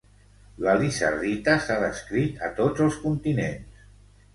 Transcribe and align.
La 0.67 0.73
lizardita 0.83 1.59
s'ha 1.67 1.77
descrit 1.85 2.45
a 2.49 2.53
tots 2.65 2.89
els 2.91 3.03
continents. 3.09 3.89